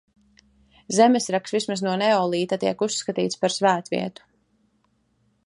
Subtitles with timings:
[0.99, 4.27] Zemesrags vismaz no neolīta tiek uzskatīts par svētvietu.